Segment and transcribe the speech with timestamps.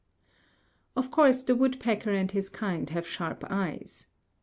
[0.95, 4.07] Of course the woodpecker and his kind have sharp eyes.